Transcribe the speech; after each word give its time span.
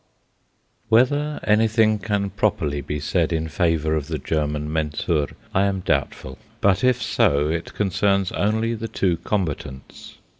Whether 0.89 1.39
anything 1.43 1.99
can 1.99 2.31
properly 2.31 2.81
be 2.81 2.99
said 2.99 3.31
in 3.31 3.47
favour 3.47 3.93
of 3.95 4.07
the 4.07 4.17
German 4.17 4.67
Mensur 4.73 5.27
I 5.53 5.65
am 5.65 5.81
doubtful; 5.81 6.39
but 6.59 6.83
if 6.83 6.99
so 6.99 7.49
it 7.49 7.75
concerns 7.75 8.31
only 8.31 8.73
the 8.73 8.87
two 8.87 9.17
combatants. 9.17 10.15